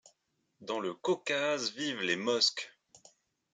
[0.61, 2.73] Dans le Caucase vivent les Mosques.